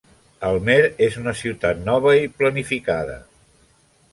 Almere 0.47 0.87
és 1.07 1.17
una 1.23 1.33
ciutat 1.41 1.83
nova 1.91 2.15
i 2.23 2.33
planificada. 2.41 3.19